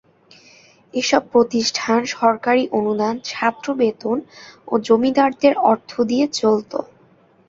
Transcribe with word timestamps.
এ 0.93 1.01
সব 1.03 1.23
প্রতিষ্ঠান 1.33 1.99
সরকারী 2.15 2.63
অনুদান, 2.79 3.15
ছাত্র 3.25 3.67
বেতন 3.75 4.17
ও 4.67 4.83
জমিদারদের 4.87 5.53
অর্থ 5.71 5.91
দিয়ে 6.09 6.25
চলত। 6.31 6.71